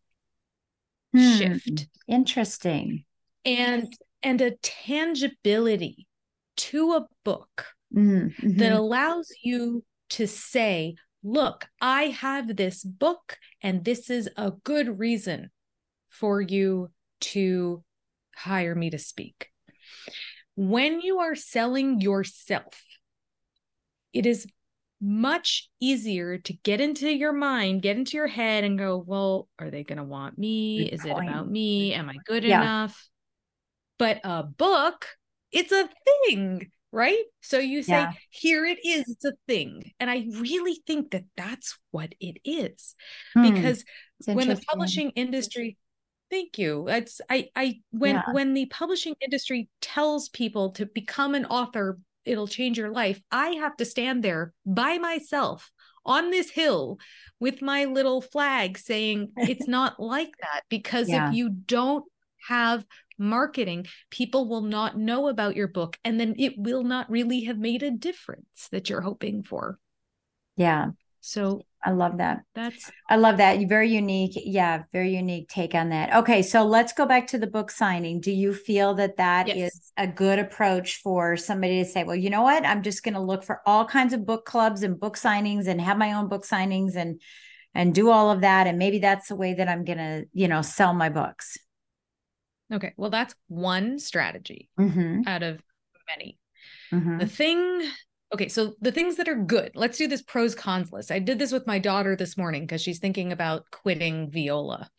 [1.14, 1.38] hmm.
[1.38, 1.88] shift.
[2.08, 3.04] Interesting.
[3.46, 6.08] And and a tangibility
[6.58, 7.66] to a book
[7.96, 8.58] mm-hmm.
[8.58, 15.00] that allows you to say, look, I have this book, and this is a good
[15.00, 15.50] reason
[16.10, 17.84] for you to
[18.36, 19.50] hire me to speak.
[20.56, 22.84] When you are selling yourself,
[24.14, 24.48] it is
[25.00, 29.72] much easier to get into your mind, get into your head and go, well, are
[29.72, 30.86] they going to want me?
[30.86, 31.28] Good Is point.
[31.28, 31.94] it about me?
[31.94, 32.62] Am I good yeah.
[32.62, 33.10] enough?
[33.98, 35.08] But a book,
[35.52, 35.90] it's a
[36.28, 37.24] thing, right?
[37.42, 38.12] So you say, yeah.
[38.30, 39.92] here it is, it's a thing.
[40.00, 42.96] And I really think that that's what it is.
[43.34, 43.54] Hmm.
[43.54, 43.84] Because
[44.26, 45.78] when the publishing industry
[46.30, 48.22] thank you it's i i when yeah.
[48.32, 53.22] when the publishing industry tells people to become an author it'll change your life.
[53.32, 55.72] I have to stand there by myself
[56.06, 56.98] on this hill
[57.40, 61.30] with my little flag saying it's not like that because yeah.
[61.30, 62.06] if you don't
[62.48, 62.86] have
[63.22, 67.58] marketing, people will not know about your book and then it will not really have
[67.58, 69.80] made a difference that you're hoping for.
[70.58, 70.88] Yeah.
[71.22, 72.42] So I love that.
[72.54, 73.60] That's I love that.
[73.68, 74.34] Very unique.
[74.36, 76.16] Yeah, very unique take on that.
[76.18, 78.20] Okay, so let's go back to the book signing.
[78.20, 79.72] Do you feel that that yes.
[79.72, 82.66] is a good approach for somebody to say, well, you know what?
[82.66, 85.80] I'm just going to look for all kinds of book clubs and book signings and
[85.80, 87.22] have my own book signings and
[87.74, 90.48] and do all of that and maybe that's the way that I'm going to, you
[90.48, 91.58] know, sell my books.
[92.72, 92.94] Okay.
[92.98, 95.22] Well, that's one strategy mm-hmm.
[95.28, 95.62] out of
[96.08, 96.38] many.
[96.92, 97.18] Mm-hmm.
[97.20, 97.82] The thing
[98.34, 101.12] okay, so the things that are good, let's do this pros cons list.
[101.12, 104.90] I did this with my daughter this morning because she's thinking about quitting viola.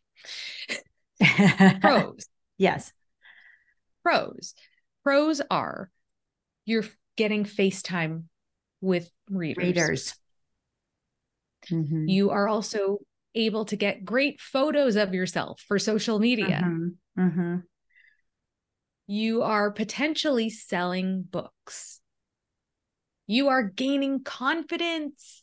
[1.80, 2.26] pros.
[2.58, 2.92] Yes.
[4.02, 4.54] Pros.
[5.02, 5.90] Pros are
[6.64, 6.85] you're
[7.16, 8.24] getting FaceTime
[8.80, 9.64] with readers.
[9.64, 10.14] Readers.
[11.70, 12.08] Mm-hmm.
[12.08, 12.98] You are also
[13.35, 16.62] able to get great photos of yourself for social media.
[16.64, 16.88] Mm-hmm.
[17.18, 17.57] Mm-hmm.
[19.07, 22.01] You are potentially selling books.
[23.27, 25.42] You are gaining confidence,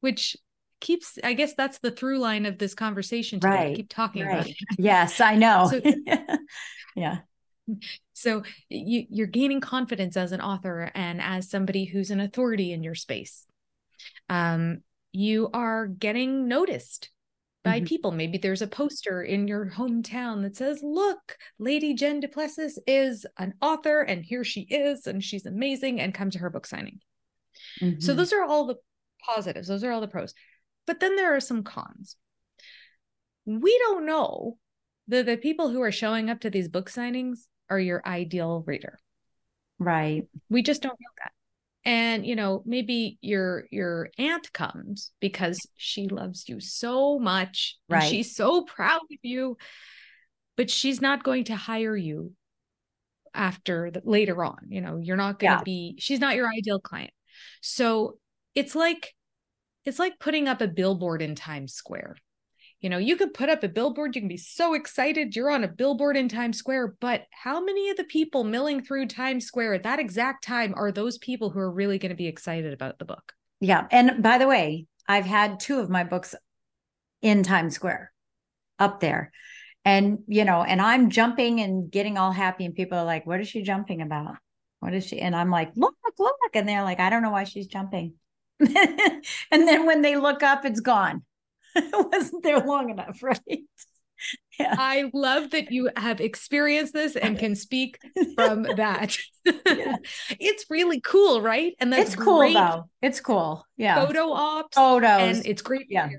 [0.00, 0.36] which
[0.80, 3.54] keeps i guess that's the through line of this conversation today.
[3.54, 3.72] right.
[3.72, 4.32] I keep talking right.
[4.36, 4.56] about it.
[4.78, 5.68] Yes i know.
[5.70, 5.80] So,
[6.96, 7.18] yeah.
[8.14, 12.82] So you, you're gaining confidence as an author and as somebody who's an authority in
[12.82, 13.46] your space.
[14.28, 17.10] Um, you are getting noticed
[17.62, 17.86] by mm-hmm.
[17.86, 23.26] people maybe there's a poster in your hometown that says look lady jen duplessis is
[23.38, 27.00] an author and here she is and she's amazing and come to her book signing
[27.80, 28.00] Mm-hmm.
[28.00, 28.76] So those are all the
[29.24, 30.34] positives, those are all the pros.
[30.86, 32.16] But then there are some cons.
[33.46, 34.58] We don't know
[35.08, 38.98] that the people who are showing up to these book signings are your ideal reader.
[39.78, 40.26] Right.
[40.48, 41.32] We just don't know that.
[41.84, 47.76] And you know, maybe your your aunt comes because she loves you so much.
[47.88, 48.02] Right.
[48.02, 49.56] she's so proud of you,
[50.56, 52.32] but she's not going to hire you
[53.32, 54.58] after the, later on.
[54.68, 55.62] You know, you're not going to yeah.
[55.64, 57.12] be, she's not your ideal client.
[57.62, 58.18] So
[58.54, 59.14] it's like
[59.84, 62.16] it's like putting up a billboard in Times Square.
[62.80, 65.64] You know, you could put up a billboard, you can be so excited you're on
[65.64, 69.74] a billboard in Times Square, but how many of the people milling through Times Square
[69.74, 72.98] at that exact time are those people who are really going to be excited about
[72.98, 73.34] the book?
[73.60, 73.86] Yeah.
[73.90, 76.34] And by the way, I've had two of my books
[77.20, 78.12] in Times Square
[78.78, 79.30] up there.
[79.84, 83.40] And, you know, and I'm jumping and getting all happy, and people are like, what
[83.40, 84.36] is she jumping about?
[84.80, 85.20] What is she?
[85.20, 86.36] And I'm like, look, look.
[86.54, 88.14] And they're like, I don't know why she's jumping.
[88.60, 91.22] and then when they look up, it's gone.
[91.76, 93.40] it wasn't there long enough, right?
[94.58, 94.74] Yeah.
[94.76, 97.98] I love that you have experienced this and can speak
[98.34, 99.16] from that.
[99.46, 99.96] yeah.
[100.38, 101.74] It's really cool, right?
[101.80, 102.90] And that's it's cool though.
[103.00, 103.66] It's cool.
[103.78, 104.04] Yeah.
[104.04, 104.76] Photo ops.
[104.76, 105.38] Photos.
[105.38, 105.86] And it's great.
[105.88, 106.10] Yeah.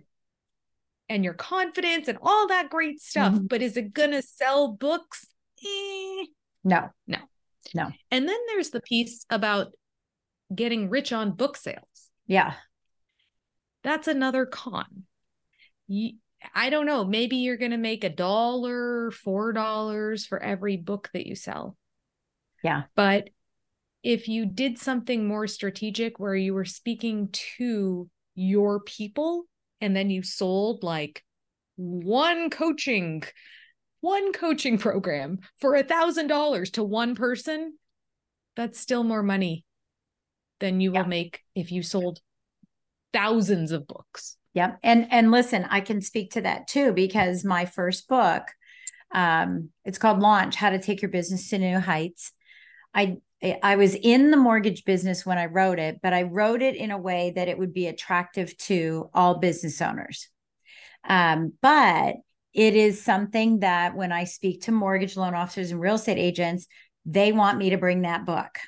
[1.10, 3.34] and your confidence and all that great stuff.
[3.34, 3.46] Mm-hmm.
[3.48, 5.28] But is it gonna sell books?
[5.64, 6.26] Eh.
[6.64, 6.90] No.
[7.06, 7.18] No.
[7.76, 7.92] No.
[8.10, 9.74] And then there's the piece about
[10.54, 12.10] getting rich on book sales.
[12.26, 12.54] Yeah.
[13.84, 15.04] That's another con.
[15.92, 16.14] You,
[16.56, 17.04] I don't know.
[17.04, 21.76] Maybe you're going to make a dollar, four dollars for every book that you sell.
[22.64, 22.84] Yeah.
[22.96, 23.30] But
[24.02, 27.28] if you did something more strategic where you were speaking
[27.58, 29.44] to your people
[29.82, 31.24] and then you sold like
[31.76, 33.24] one coaching
[34.00, 37.78] one coaching program for a thousand dollars to one person
[38.56, 39.66] that's still more money
[40.62, 41.02] than you yeah.
[41.02, 42.22] will make if you sold
[43.12, 47.66] thousands of books yep and and listen i can speak to that too because my
[47.66, 48.44] first book
[49.14, 52.32] um it's called launch how to take your business to new heights
[52.94, 53.18] i
[53.64, 56.92] I was in the mortgage business when I wrote it, but I wrote it in
[56.92, 60.30] a way that it would be attractive to all business owners.
[61.08, 62.18] Um, but
[62.54, 66.68] it is something that when I speak to mortgage loan officers and real estate agents,
[67.06, 68.60] they want me to bring that book.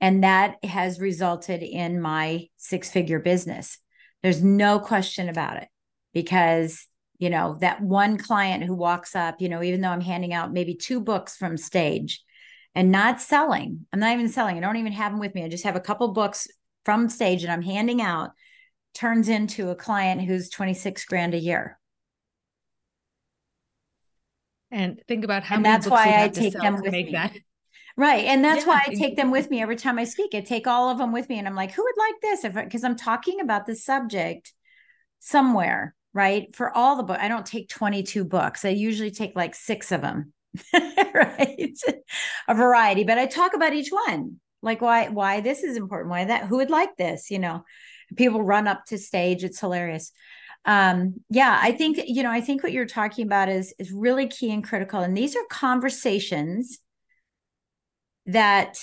[0.00, 3.78] And that has resulted in my six figure business.
[4.24, 5.68] There's no question about it
[6.12, 10.32] because, you know, that one client who walks up, you know, even though I'm handing
[10.32, 12.24] out maybe two books from stage,
[12.74, 13.86] and not selling.
[13.92, 14.56] I'm not even selling.
[14.56, 15.44] I don't even have them with me.
[15.44, 16.48] I just have a couple books
[16.84, 18.30] from stage that I'm handing out,
[18.94, 21.78] turns into a client who's 26 grand a year.
[24.70, 27.10] And think about how and that's why I take them with me.
[27.12, 27.36] That.
[27.96, 28.24] Right.
[28.24, 28.72] And that's yeah.
[28.72, 30.34] why I take them with me every time I speak.
[30.34, 32.44] I take all of them with me and I'm like, who would like this?
[32.44, 34.52] If because I'm talking about the subject
[35.20, 36.54] somewhere, right?
[36.56, 38.64] For all the book, I don't take 22 books.
[38.64, 40.32] I usually take like six of them
[40.74, 41.78] right?
[42.48, 46.24] a variety, but I talk about each one, like why why this is important, why
[46.24, 47.64] that who would like this, you know.
[48.16, 50.12] People run up to stage, it's hilarious.
[50.66, 54.26] Um, yeah, I think you know, I think what you're talking about is is really
[54.26, 55.00] key and critical.
[55.00, 56.78] And these are conversations
[58.26, 58.78] that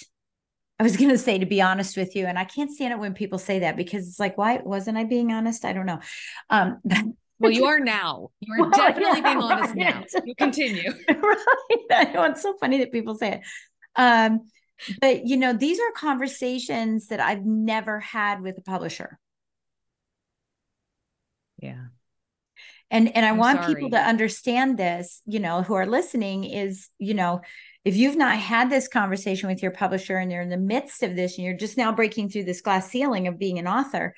[0.80, 3.00] I was going to say, to be honest with you, and I can't stand it
[3.00, 5.66] when people say that because it's like, why wasn't I being honest?
[5.66, 6.00] I don't know.
[6.50, 6.80] Um,
[7.40, 8.30] well, you are now.
[8.40, 9.96] You are well, definitely yeah, being honest right.
[10.16, 10.22] now.
[10.26, 10.92] You continue.
[11.08, 11.38] right.
[11.92, 13.42] I know it's so funny that people say it.
[13.96, 14.42] Um,
[15.00, 19.20] but you know, these are conversations that I've never had with a publisher.
[21.62, 21.86] Yeah.
[22.90, 23.76] And and I I'm want sorry.
[23.76, 27.42] people to understand this, you know, who are listening is, you know,
[27.84, 31.16] if you've not had this conversation with your publisher and you're in the midst of
[31.16, 34.14] this and you're just now breaking through this glass ceiling of being an author,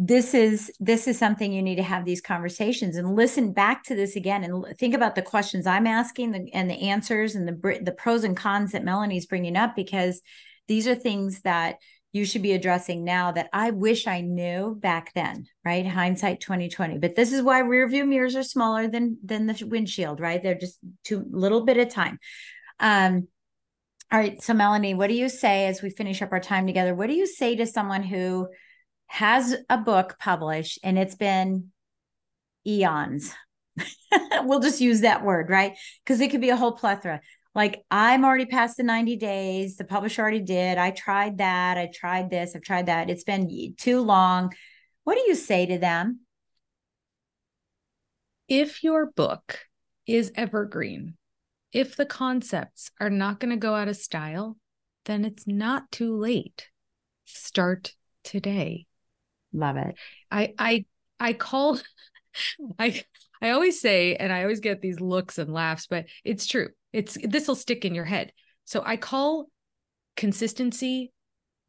[0.00, 3.96] this is this is something you need to have these conversations and listen back to
[3.96, 7.80] this again and think about the questions I'm asking the, and the answers and the
[7.82, 10.20] the pros and cons that Melanie's bringing up because
[10.68, 11.78] these are things that
[12.12, 15.86] you should be addressing now that I wish I knew back then, right?
[15.86, 16.98] Hindsight 2020.
[16.98, 20.42] But this is why rear view mirrors are smaller than than the windshield, right?
[20.42, 22.18] They're just too little bit of time.
[22.80, 23.28] Um
[24.10, 26.94] all right, so Melanie, what do you say as we finish up our time together?
[26.94, 28.48] What do you say to someone who
[29.08, 31.70] has a book published and it's been
[32.66, 33.34] eons.
[34.42, 35.76] we'll just use that word, right?
[36.04, 37.20] Because it could be a whole plethora.
[37.54, 39.76] Like I'm already past the 90 days.
[39.76, 40.78] The publisher already did.
[40.78, 41.78] I tried that.
[41.78, 42.54] I tried this.
[42.54, 43.10] I've tried that.
[43.10, 44.52] It's been too long.
[45.04, 46.20] What do you say to them?
[48.46, 49.58] If your book
[50.06, 51.16] is evergreen,
[51.72, 54.56] if the concepts are not going to go out of style,
[55.04, 56.68] then it's not too late.
[57.26, 58.86] Start today.
[59.52, 59.94] Love it.
[60.30, 60.84] I I
[61.18, 61.78] I call
[62.78, 63.02] I
[63.40, 66.68] I always say and I always get these looks and laughs, but it's true.
[66.92, 68.32] It's this will stick in your head.
[68.64, 69.50] So I call
[70.16, 71.12] consistency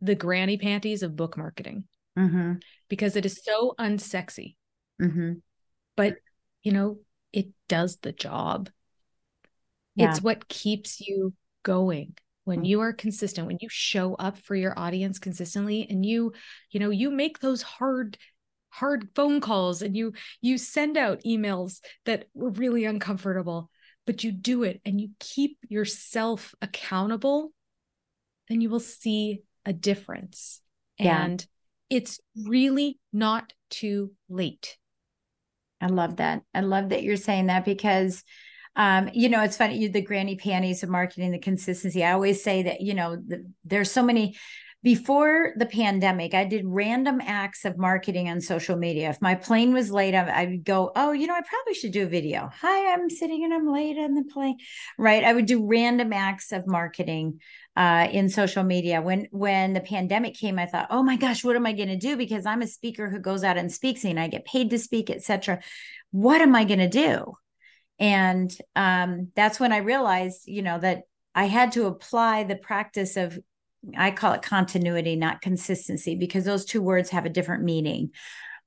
[0.01, 1.85] the granny panties of book marketing
[2.17, 2.53] mm-hmm.
[2.89, 4.55] because it is so unsexy.
[5.01, 5.33] Mm-hmm.
[5.95, 6.15] But
[6.63, 6.99] you know,
[7.31, 8.69] it does the job.
[9.95, 10.09] Yeah.
[10.09, 12.15] It's what keeps you going
[12.49, 12.65] when mm.
[12.65, 16.33] you are consistent when you show up for your audience consistently and you
[16.71, 18.17] you know you make those hard
[18.69, 23.69] hard phone calls and you you send out emails that were really uncomfortable
[24.05, 27.51] but you do it and you keep yourself accountable
[28.47, 30.61] then you will see a difference
[30.97, 31.23] yeah.
[31.23, 31.45] and
[31.89, 34.77] it's really not too late
[35.81, 38.23] i love that i love that you're saying that because
[38.75, 42.03] um, you know, it's funny, you, the granny panties of marketing, the consistency.
[42.03, 44.35] I always say that, you know, the, there's so many
[44.81, 49.09] before the pandemic, I did random acts of marketing on social media.
[49.09, 52.03] If my plane was late, I, would go, Oh, you know, I probably should do
[52.03, 52.49] a video.
[52.61, 54.57] Hi, I'm sitting and I'm late on the plane.
[54.97, 55.23] Right.
[55.23, 57.41] I would do random acts of marketing
[57.75, 59.01] uh, in social media.
[59.01, 61.97] When when the pandemic came, I thought, oh my gosh, what am I going to
[61.97, 62.15] do?
[62.15, 65.09] Because I'm a speaker who goes out and speaks and I get paid to speak,
[65.09, 65.59] etc.
[66.11, 67.33] What am I going to do?
[67.99, 71.03] And um, that's when i realized you know that
[71.35, 73.37] i had to apply the practice of
[73.97, 78.11] i call it continuity not consistency because those two words have a different meaning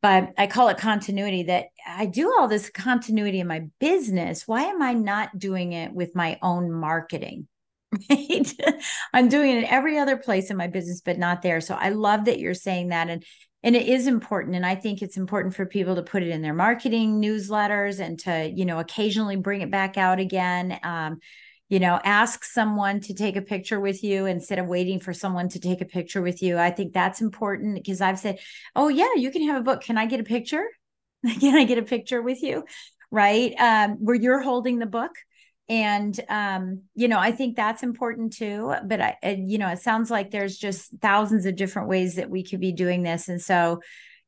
[0.01, 4.63] but i call it continuity that i do all this continuity in my business why
[4.63, 7.47] am i not doing it with my own marketing
[8.11, 8.53] right?
[9.13, 11.61] I'm doing it every other place in my business, but not there.
[11.61, 13.09] So I love that you're saying that.
[13.09, 13.25] And
[13.63, 16.43] and it is important and i think it's important for people to put it in
[16.43, 20.79] their marketing newsletters and to you know occasionally bring it back out again.
[20.83, 21.21] Um,
[21.73, 25.49] you know ask someone to take a picture with you instead of waiting for someone
[25.49, 26.59] to take a picture with you.
[26.59, 28.39] I think that's important because i've said
[28.77, 29.83] oh yeah you can have a book.
[29.83, 30.67] Can i get a picture?
[31.41, 32.65] Can i get a picture with you?
[33.11, 33.55] Right?
[33.59, 35.13] Um, where you're holding the book
[35.73, 40.11] and um, you know i think that's important too but i you know it sounds
[40.11, 43.81] like there's just thousands of different ways that we could be doing this and so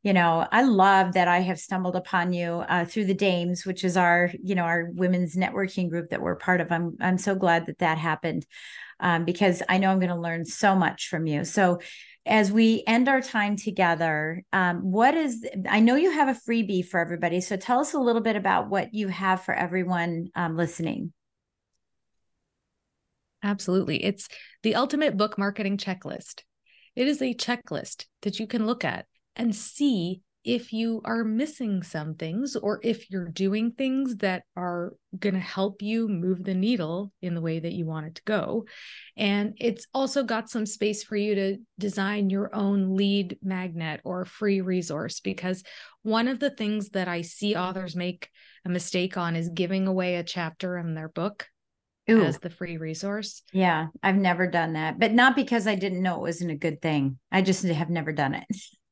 [0.02, 3.84] you know i love that i have stumbled upon you uh, through the dames which
[3.84, 7.34] is our you know our women's networking group that we're part of i'm i'm so
[7.34, 8.46] glad that that happened
[9.00, 11.78] um, because i know i'm going to learn so much from you so
[12.26, 16.82] as we end our time together, um, what is, I know you have a freebie
[16.82, 17.42] for everybody.
[17.42, 21.12] So tell us a little bit about what you have for everyone um, listening.
[23.44, 24.02] Absolutely.
[24.02, 24.28] It's
[24.62, 26.40] the ultimate book marketing checklist.
[26.96, 29.04] It is a checklist that you can look at
[29.36, 34.92] and see if you are missing some things or if you're doing things that are
[35.18, 38.22] going to help you move the needle in the way that you want it to
[38.24, 38.64] go.
[39.16, 44.24] And it's also got some space for you to design your own lead magnet or
[44.24, 45.62] free resource because
[46.02, 48.28] one of the things that I see authors make
[48.66, 51.48] a mistake on is giving away a chapter in their book
[52.10, 52.22] Ooh.
[52.22, 53.42] as the free resource.
[53.52, 56.82] Yeah, I've never done that, but not because I didn't know it wasn't a good
[56.82, 57.18] thing.
[57.32, 58.46] I just have never done it.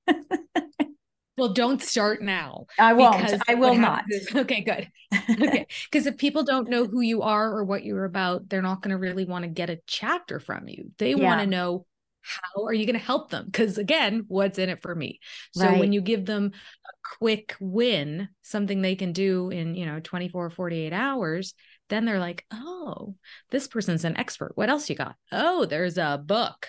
[1.36, 2.66] well, don't start now.
[2.78, 3.34] I won't.
[3.48, 4.04] I will not.
[4.08, 4.88] Is, okay, good.
[5.30, 5.66] Okay.
[5.90, 8.90] Because if people don't know who you are or what you're about, they're not going
[8.90, 10.90] to really want to get a chapter from you.
[10.98, 11.24] They yeah.
[11.24, 11.86] want to know
[12.22, 13.46] how are you going to help them?
[13.46, 15.20] Because again, what's in it for me?
[15.52, 15.78] So right.
[15.78, 20.50] when you give them a quick win, something they can do in, you know, 24,
[20.50, 21.54] 48 hours,
[21.92, 23.16] then they're like, oh,
[23.50, 24.52] this person's an expert.
[24.54, 25.16] What else you got?
[25.30, 26.68] Oh, there's a book.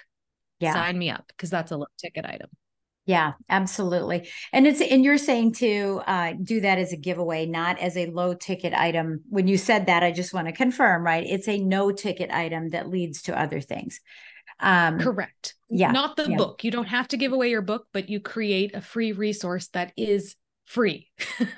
[0.59, 0.73] Yeah.
[0.73, 2.49] Sign me up because that's a low ticket item.
[3.05, 4.29] Yeah, absolutely.
[4.53, 8.05] And it's and you're saying to uh, do that as a giveaway, not as a
[8.05, 9.23] low ticket item.
[9.29, 11.25] When you said that, I just want to confirm, right?
[11.27, 13.99] It's a no ticket item that leads to other things.
[14.59, 15.55] Um, Correct.
[15.69, 15.91] Yeah.
[15.91, 16.37] Not the yeah.
[16.37, 16.63] book.
[16.63, 19.91] You don't have to give away your book, but you create a free resource that
[19.97, 21.09] is free.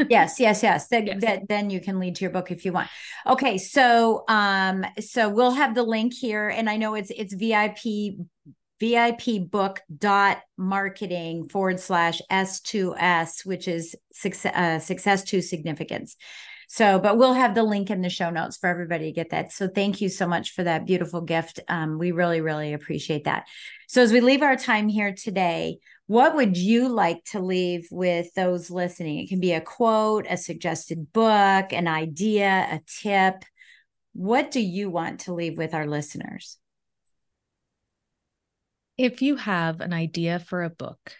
[0.10, 0.88] yes, yes, yes.
[0.88, 1.22] That, yes.
[1.22, 2.90] that then you can lead to your book if you want.
[3.28, 8.18] Okay, so um so we'll have the link here and I know it's it's VIP
[8.80, 16.18] VIP book dot marketing forward slash S2S, which is success, uh, success to significance.
[16.68, 19.52] So, but we'll have the link in the show notes for everybody to get that.
[19.52, 21.60] So, thank you so much for that beautiful gift.
[21.68, 23.48] Um, we really, really appreciate that.
[23.88, 25.78] So, as we leave our time here today,
[26.08, 29.20] what would you like to leave with those listening?
[29.20, 33.44] It can be a quote, a suggested book, an idea, a tip.
[34.14, 36.58] What do you want to leave with our listeners?
[38.98, 41.14] If you have an idea for a book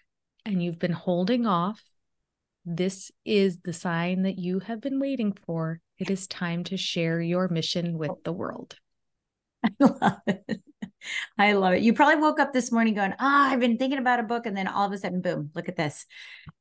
[0.46, 1.82] and you've been holding off,
[2.64, 5.82] this is the sign that you have been waiting for.
[5.98, 8.78] It is time to share your mission with the world.
[9.64, 10.62] I love it.
[11.38, 11.82] I love it.
[11.82, 14.46] You probably woke up this morning going, Ah, oh, I've been thinking about a book.
[14.46, 16.06] And then all of a sudden, boom, look at this.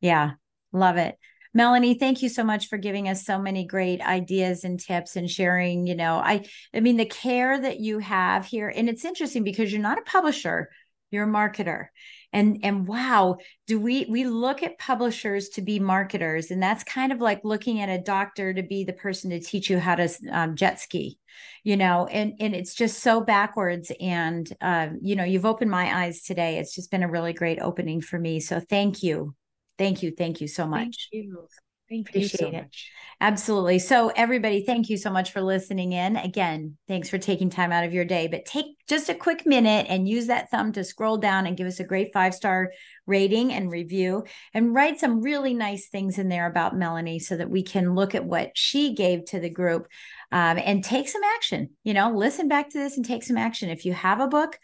[0.00, 0.32] Yeah,
[0.72, 1.18] love it.
[1.56, 5.30] Melanie, thank you so much for giving us so many great ideas and tips and
[5.30, 9.44] sharing, you know, I I mean the care that you have here and it's interesting
[9.44, 10.68] because you're not a publisher,
[11.12, 11.86] you're a marketer
[12.34, 17.12] and and wow do we we look at publishers to be marketers and that's kind
[17.12, 20.08] of like looking at a doctor to be the person to teach you how to
[20.30, 21.18] um, jet ski
[21.64, 22.06] you know?
[22.06, 26.58] And and it's just so backwards and uh, you know you've opened my eyes today.
[26.58, 28.38] It's just been a really great opening for me.
[28.38, 29.34] So thank you.
[29.78, 30.12] Thank you.
[30.16, 31.08] Thank you so much.
[31.12, 31.48] thank you
[31.90, 32.62] Thank Appreciate you so it.
[32.62, 32.90] much.
[33.20, 33.78] Absolutely.
[33.78, 36.16] So, everybody, thank you so much for listening in.
[36.16, 39.86] Again, thanks for taking time out of your day, but take just a quick minute
[39.88, 42.72] and use that thumb to scroll down and give us a great five star
[43.06, 44.24] rating and review
[44.54, 48.14] and write some really nice things in there about Melanie so that we can look
[48.14, 49.86] at what she gave to the group
[50.32, 51.70] um, and take some action.
[51.84, 53.68] You know, listen back to this and take some action.
[53.68, 54.58] If you have a book,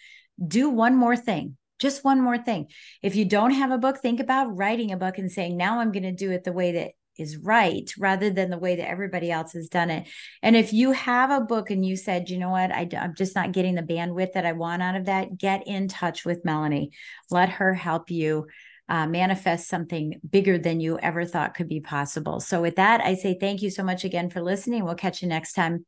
[0.47, 2.67] do one more thing just one more thing.
[3.03, 5.93] If you don't have a book, think about writing a book and saying, now I'm
[5.93, 9.31] going to do it the way that is right rather than the way that everybody
[9.31, 10.09] else has done it.
[10.43, 13.35] And if you have a book and you said, you know what, I, am just
[13.35, 16.93] not getting the bandwidth that I want out of that, get in touch with Melanie.
[17.31, 18.47] Let her help you
[18.89, 22.41] uh, manifest something bigger than you ever thought could be possible.
[22.41, 24.85] So, with that, I say thank you so much again for listening.
[24.85, 25.87] We'll catch you next time.